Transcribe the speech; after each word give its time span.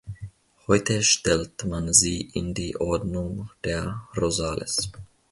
Heute 0.65 1.03
stellt 1.03 1.63
man 1.65 1.93
sie 1.93 2.21
in 2.21 2.55
die 2.55 2.75
Ordnung 2.75 3.51
der 3.63 4.07
Rosales. 4.17 4.91